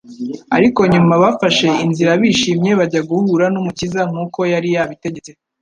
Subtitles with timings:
[0.57, 5.31] ariko nyuma bafashe inzira bishimye bajya guhura n'Umukiza nk'uko yari yabitegetse.'